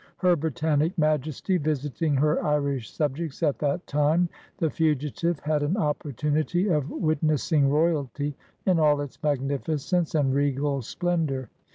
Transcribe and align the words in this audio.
Her 0.17 0.35
Brittanic 0.35 0.97
Majesty 0.97 1.59
visiting 1.59 2.15
her 2.15 2.43
Irish 2.43 2.89
subjects 2.91 3.43
at 3.43 3.59
that 3.59 3.85
time, 3.85 4.29
the 4.57 4.71
fugitive 4.71 5.39
had 5.41 5.61
an 5.61 5.77
opportunity 5.77 6.69
of 6.69 6.89
witnessing 6.89 7.69
Royalty 7.69 8.35
in 8.65 8.79
all 8.79 8.99
its 9.01 9.21
magnificence 9.21 10.15
and 10.15 10.33
regal 10.33 10.81
splendor. 10.81 11.51